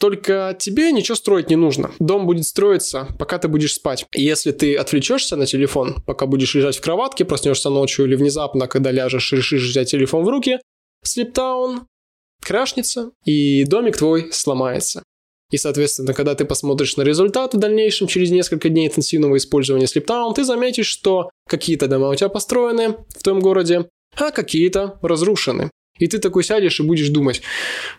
Только 0.00 0.56
тебе 0.58 0.92
ничего 0.92 1.14
строить 1.14 1.50
не 1.50 1.56
нужно. 1.56 1.92
Дом 1.98 2.26
будет 2.26 2.46
строиться, 2.46 3.08
пока 3.18 3.38
ты 3.38 3.48
будешь 3.48 3.74
спать. 3.74 4.06
Если 4.14 4.52
ты 4.52 4.76
отвлечешься 4.76 5.36
на 5.36 5.46
телефон, 5.46 5.96
пока 6.06 6.26
будешь 6.26 6.54
лежать 6.54 6.76
в 6.76 6.80
кроватке, 6.80 7.24
проснешься 7.24 7.70
ночью 7.70 8.06
или 8.06 8.14
внезапно, 8.14 8.66
когда 8.66 8.90
ляжешь, 8.90 9.32
решишь 9.32 9.62
взять 9.62 9.90
телефон 9.90 10.24
в 10.24 10.28
руки, 10.28 10.58
слиптаун 11.02 11.86
крашнется, 12.42 13.10
и 13.24 13.64
домик 13.64 13.96
твой 13.96 14.32
сломается. 14.32 15.02
И, 15.50 15.56
соответственно, 15.56 16.14
когда 16.14 16.34
ты 16.34 16.44
посмотришь 16.44 16.96
на 16.96 17.02
результаты 17.02 17.56
в 17.56 17.60
дальнейшем 17.60 18.08
через 18.08 18.30
несколько 18.30 18.68
дней 18.68 18.88
интенсивного 18.88 19.36
использования 19.36 19.86
Sleeptown, 19.86 20.34
ты 20.34 20.44
заметишь, 20.44 20.86
что 20.86 21.30
какие-то 21.48 21.86
дома 21.86 22.08
у 22.08 22.14
тебя 22.14 22.28
построены 22.28 22.96
в 23.16 23.22
том 23.22 23.40
городе, 23.40 23.88
а 24.16 24.30
какие-то 24.30 24.98
разрушены. 25.02 25.70
И 25.98 26.06
ты 26.06 26.18
такой 26.18 26.42
сядешь 26.42 26.80
и 26.80 26.82
будешь 26.82 27.08
думать, 27.08 27.42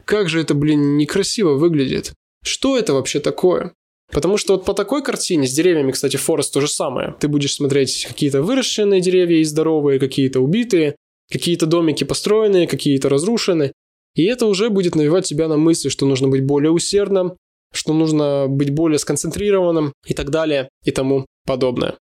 как 0.03 0.29
же 0.29 0.41
это, 0.41 0.53
блин, 0.53 0.97
некрасиво 0.97 1.53
выглядит. 1.53 2.13
Что 2.43 2.77
это 2.77 2.93
вообще 2.93 3.19
такое? 3.19 3.73
Потому 4.11 4.37
что 4.37 4.55
вот 4.55 4.65
по 4.65 4.73
такой 4.73 5.01
картине, 5.01 5.47
с 5.47 5.53
деревьями, 5.53 5.91
кстати, 5.91 6.17
Форест 6.17 6.53
то 6.53 6.61
же 6.61 6.67
самое. 6.67 7.15
Ты 7.19 7.27
будешь 7.27 7.55
смотреть 7.55 8.05
какие-то 8.05 8.41
выращенные 8.41 9.01
деревья 9.01 9.37
и 9.37 9.43
здоровые, 9.43 9.99
какие-то 9.99 10.41
убитые, 10.41 10.95
какие-то 11.31 11.65
домики 11.65 12.03
построенные, 12.03 12.67
какие-то 12.67 13.09
разрушены. 13.09 13.71
И 14.13 14.23
это 14.25 14.45
уже 14.45 14.69
будет 14.69 14.95
навевать 14.95 15.25
тебя 15.25 15.47
на 15.47 15.57
мысли, 15.57 15.89
что 15.89 16.05
нужно 16.05 16.27
быть 16.27 16.45
более 16.45 16.71
усердным, 16.71 17.35
что 17.73 17.93
нужно 17.93 18.45
быть 18.47 18.69
более 18.69 18.99
сконцентрированным 18.99 19.93
и 20.05 20.13
так 20.13 20.29
далее 20.29 20.69
и 20.83 20.91
тому 20.91 21.25
подобное. 21.45 21.95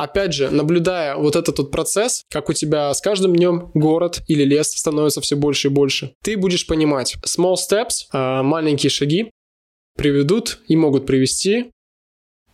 Опять 0.00 0.32
же, 0.32 0.48
наблюдая 0.48 1.14
вот 1.14 1.36
этот 1.36 1.58
вот 1.58 1.70
процесс, 1.70 2.24
как 2.30 2.48
у 2.48 2.54
тебя 2.54 2.94
с 2.94 3.02
каждым 3.02 3.36
днем 3.36 3.70
город 3.74 4.22
или 4.28 4.44
лес 4.44 4.68
становится 4.72 5.20
все 5.20 5.36
больше 5.36 5.68
и 5.68 5.70
больше, 5.70 6.14
ты 6.24 6.38
будешь 6.38 6.66
понимать, 6.66 7.16
small 7.22 7.56
steps, 7.56 8.06
а, 8.10 8.42
маленькие 8.42 8.88
шаги 8.88 9.30
приведут 9.98 10.60
и 10.68 10.74
могут 10.74 11.04
привести 11.04 11.70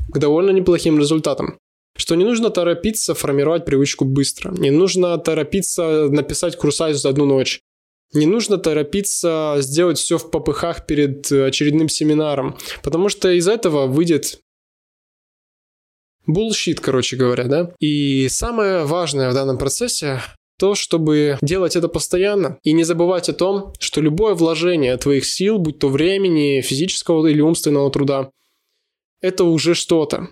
к 0.09 0.19
довольно 0.19 0.51
неплохим 0.51 0.99
результатам. 0.99 1.57
Что 1.97 2.17
не 2.17 2.25
нужно 2.25 2.51
торопиться 2.51 3.15
формировать 3.15 3.65
привычку 3.65 4.05
быстро. 4.05 4.51
Не 4.51 4.71
нужно 4.71 5.17
торопиться 5.17 6.09
написать 6.11 6.57
курсайз 6.57 7.01
за 7.01 7.11
одну 7.11 7.27
ночь. 7.27 7.61
Не 8.13 8.27
нужно 8.27 8.59
торопиться 8.59 9.59
сделать 9.61 9.99
все 9.99 10.19
в 10.19 10.33
попыхах 10.33 10.85
перед 10.87 11.31
очередным 11.31 11.89
семинаром, 11.89 12.59
потому 12.83 13.09
что 13.09 13.31
из 13.31 13.47
этого 13.47 13.87
выйдет 13.87 14.41
Bullshit, 16.27 16.81
короче 16.81 17.17
говоря, 17.17 17.45
да? 17.45 17.71
И 17.81 18.29
самое 18.29 18.85
важное 18.85 19.31
в 19.31 19.35
данном 19.35 19.59
процессе 19.59 20.21
то, 20.59 20.75
чтобы 20.75 21.39
делать 21.43 21.77
это 21.77 21.89
постоянно 21.89 22.59
и 22.63 22.73
не 22.73 22.85
забывать 22.85 23.29
о 23.29 23.35
том, 23.35 23.75
что 23.79 24.01
любое 24.01 24.35
вложение 24.35 24.97
твоих 24.97 25.27
сил, 25.27 25.59
будь 25.59 25.79
то 25.79 25.89
времени, 25.89 26.63
физического 26.63 27.27
или 27.27 27.41
умственного 27.41 27.91
труда, 27.91 28.31
это 29.21 29.45
уже 29.45 29.75
что-то. 29.75 30.29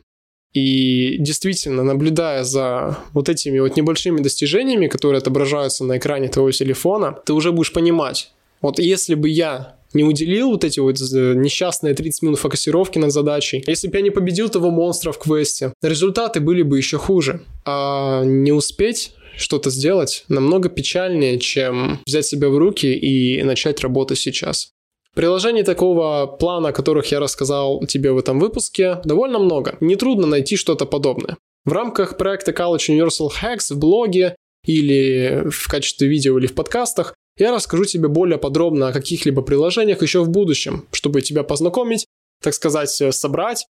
И 0.52 1.16
действительно, 1.18 1.82
наблюдая 1.82 2.44
за 2.44 2.98
вот 3.12 3.28
этими 3.28 3.58
вот 3.58 3.76
небольшими 3.76 4.20
достижениями, 4.20 4.86
которые 4.86 5.18
отображаются 5.18 5.84
на 5.84 5.98
экране 5.98 6.28
твоего 6.28 6.52
телефона, 6.52 7.18
ты 7.26 7.32
уже 7.32 7.50
будешь 7.50 7.72
понимать, 7.72 8.32
вот 8.62 8.78
если 8.78 9.14
бы 9.14 9.28
я 9.28 9.76
не 9.94 10.04
уделил 10.04 10.50
вот 10.50 10.64
эти 10.64 10.80
вот 10.80 11.00
э, 11.00 11.34
несчастные 11.34 11.94
30 11.94 12.22
минут 12.22 12.38
фокусировки 12.38 12.98
над 12.98 13.12
задачей, 13.12 13.64
если 13.66 13.88
бы 13.88 13.96
я 13.96 14.02
не 14.02 14.10
победил 14.10 14.48
того 14.48 14.70
монстра 14.70 15.12
в 15.12 15.18
квесте, 15.18 15.72
результаты 15.82 16.40
были 16.40 16.62
бы 16.62 16.76
еще 16.76 16.98
хуже. 16.98 17.40
А 17.64 18.22
не 18.24 18.52
успеть 18.52 19.12
что-то 19.36 19.70
сделать 19.70 20.24
намного 20.28 20.68
печальнее, 20.68 21.38
чем 21.38 22.00
взять 22.06 22.26
себя 22.26 22.48
в 22.48 22.58
руки 22.58 22.86
и 22.86 23.42
начать 23.42 23.80
работать 23.80 24.18
сейчас. 24.18 24.70
Приложений 25.14 25.62
такого 25.62 26.26
плана, 26.26 26.70
о 26.70 26.72
которых 26.72 27.06
я 27.12 27.20
рассказал 27.20 27.80
тебе 27.86 28.10
в 28.10 28.18
этом 28.18 28.40
выпуске, 28.40 29.00
довольно 29.04 29.38
много. 29.38 29.76
Нетрудно 29.80 30.26
найти 30.26 30.56
что-то 30.56 30.86
подобное. 30.86 31.36
В 31.64 31.72
рамках 31.72 32.16
проекта 32.18 32.50
College 32.50 32.90
Universal 32.90 33.30
Hacks 33.40 33.72
в 33.72 33.78
блоге 33.78 34.34
или 34.66 35.48
в 35.50 35.68
качестве 35.68 36.08
видео 36.08 36.38
или 36.38 36.46
в 36.46 36.54
подкастах 36.54 37.14
я 37.36 37.52
расскажу 37.52 37.84
тебе 37.84 38.08
более 38.08 38.38
подробно 38.38 38.88
о 38.88 38.92
каких-либо 38.92 39.42
приложениях 39.42 40.02
еще 40.02 40.22
в 40.22 40.28
будущем, 40.28 40.86
чтобы 40.92 41.22
тебя 41.22 41.42
познакомить, 41.42 42.06
так 42.42 42.54
сказать, 42.54 42.90
собрать, 42.90 43.66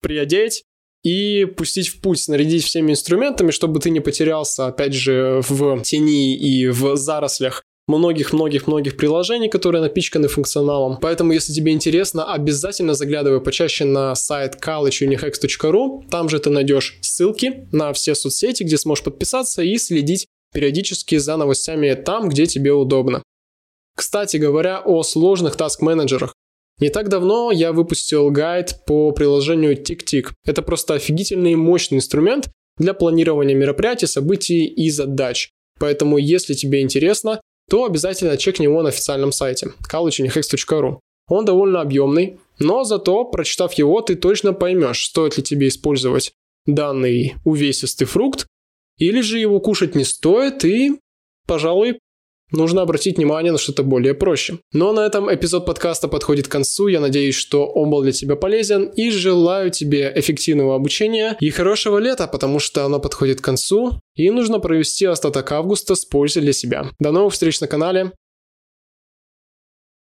приодеть 0.00 0.64
и 1.02 1.44
пустить 1.44 1.88
в 1.88 2.00
путь, 2.00 2.20
снарядить 2.20 2.64
всеми 2.64 2.92
инструментами, 2.92 3.50
чтобы 3.50 3.80
ты 3.80 3.90
не 3.90 4.00
потерялся, 4.00 4.66
опять 4.66 4.94
же, 4.94 5.40
в 5.48 5.80
тени 5.82 6.36
и 6.36 6.68
в 6.68 6.96
зарослях 6.96 7.62
многих-многих-многих 7.88 8.96
приложений, 8.96 9.48
которые 9.48 9.80
напичканы 9.80 10.28
функционалом. 10.28 10.98
Поэтому, 11.00 11.32
если 11.32 11.54
тебе 11.54 11.72
интересно, 11.72 12.32
обязательно 12.32 12.92
заглядывай 12.94 13.40
почаще 13.40 13.86
на 13.86 14.14
сайт 14.14 14.58
collegeunihex.ru. 14.62 16.02
Там 16.10 16.28
же 16.28 16.38
ты 16.38 16.50
найдешь 16.50 16.98
ссылки 17.00 17.66
на 17.72 17.92
все 17.94 18.14
соцсети, 18.14 18.62
где 18.62 18.76
сможешь 18.76 19.04
подписаться 19.04 19.62
и 19.62 19.78
следить 19.78 20.26
периодически 20.52 21.16
за 21.16 21.36
новостями 21.36 21.94
там, 21.94 22.28
где 22.28 22.46
тебе 22.46 22.72
удобно. 22.72 23.22
Кстати 23.96 24.36
говоря 24.36 24.80
о 24.80 25.02
сложных 25.02 25.56
таск-менеджерах. 25.56 26.32
Не 26.80 26.90
так 26.90 27.08
давно 27.08 27.50
я 27.50 27.72
выпустил 27.72 28.30
гайд 28.30 28.84
по 28.86 29.10
приложению 29.10 29.76
TickTick. 29.76 30.30
Это 30.44 30.62
просто 30.62 30.94
офигительный 30.94 31.52
и 31.52 31.56
мощный 31.56 31.96
инструмент 31.96 32.48
для 32.78 32.94
планирования 32.94 33.56
мероприятий, 33.56 34.06
событий 34.06 34.66
и 34.66 34.88
задач. 34.90 35.50
Поэтому, 35.80 36.18
если 36.18 36.54
тебе 36.54 36.80
интересно, 36.80 37.40
то 37.68 37.84
обязательно 37.84 38.36
чекни 38.36 38.64
его 38.64 38.82
на 38.82 38.90
официальном 38.90 39.32
сайте 39.32 39.72
collegeunihex.ru. 39.92 40.98
Он 41.28 41.44
довольно 41.44 41.80
объемный, 41.80 42.38
но 42.58 42.84
зато, 42.84 43.24
прочитав 43.24 43.74
его, 43.74 44.00
ты 44.00 44.14
точно 44.14 44.52
поймешь, 44.52 45.04
стоит 45.04 45.36
ли 45.36 45.42
тебе 45.42 45.68
использовать 45.68 46.32
данный 46.66 47.34
увесистый 47.44 48.06
фрукт 48.06 48.46
или 48.98 49.20
же 49.20 49.38
его 49.38 49.60
кушать 49.60 49.94
не 49.94 50.04
стоит 50.04 50.64
и, 50.64 51.00
пожалуй, 51.46 51.98
нужно 52.50 52.82
обратить 52.82 53.16
внимание 53.16 53.52
на 53.52 53.58
что-то 53.58 53.82
более 53.82 54.14
проще. 54.14 54.58
Но 54.72 54.92
на 54.92 55.00
этом 55.00 55.32
эпизод 55.32 55.66
подкаста 55.66 56.08
подходит 56.08 56.48
к 56.48 56.52
концу. 56.52 56.88
Я 56.88 57.00
надеюсь, 57.00 57.34
что 57.34 57.66
он 57.66 57.90
был 57.90 58.02
для 58.02 58.12
тебя 58.12 58.36
полезен 58.36 58.84
и 58.84 59.10
желаю 59.10 59.70
тебе 59.70 60.12
эффективного 60.14 60.74
обучения 60.74 61.36
и 61.40 61.50
хорошего 61.50 61.98
лета, 61.98 62.26
потому 62.26 62.58
что 62.58 62.84
оно 62.84 63.00
подходит 63.00 63.40
к 63.40 63.44
концу 63.44 64.00
и 64.14 64.30
нужно 64.30 64.60
провести 64.60 65.06
остаток 65.06 65.50
августа 65.52 65.94
с 65.94 66.04
пользой 66.04 66.42
для 66.42 66.52
себя. 66.52 66.90
До 66.98 67.12
новых 67.12 67.32
встреч 67.32 67.60
на 67.60 67.66
канале. 67.66 68.12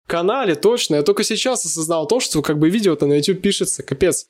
Канале, 0.06 0.56
точно. 0.56 0.96
Я 0.96 1.02
только 1.02 1.24
сейчас 1.24 1.64
осознал 1.64 2.06
то, 2.06 2.20
что 2.20 2.42
как 2.42 2.58
бы 2.58 2.68
видео-то 2.68 3.06
на 3.06 3.14
YouTube 3.14 3.40
пишется, 3.40 3.82
капец. 3.82 4.26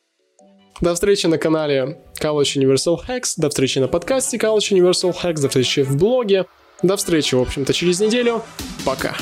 До 0.80 0.94
встречи 0.94 1.26
на 1.26 1.38
канале 1.38 1.98
College 2.20 2.56
Universal 2.56 2.98
Hacks, 3.06 3.34
до 3.36 3.48
встречи 3.48 3.78
на 3.78 3.88
подкасте 3.88 4.36
College 4.36 4.72
Universal 4.72 5.14
Hacks, 5.22 5.40
до 5.40 5.48
встречи 5.48 5.82
в 5.82 5.96
блоге. 5.96 6.46
До 6.82 6.96
встречи, 6.96 7.34
в 7.34 7.40
общем-то, 7.40 7.72
через 7.72 8.00
неделю. 8.00 8.42
Пока. 8.84 9.16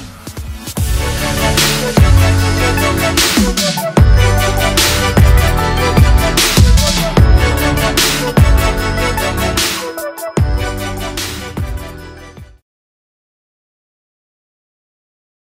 We'll 8.23 8.35
be. 8.35 8.60